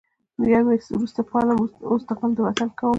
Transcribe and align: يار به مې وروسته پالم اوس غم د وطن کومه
يار 0.51 0.63
به 0.67 0.73
مې 0.77 0.87
وروسته 0.95 1.21
پالم 1.31 1.57
اوس 1.89 2.03
غم 2.17 2.31
د 2.35 2.39
وطن 2.45 2.69
کومه 2.77 2.89